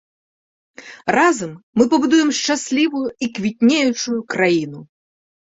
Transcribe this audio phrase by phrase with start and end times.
[1.17, 1.51] Разам
[1.81, 4.81] мы пабудуем шчаслівую і квітнеючую краіну!